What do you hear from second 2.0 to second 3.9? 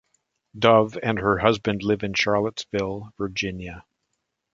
in Charlottesville, Virginia.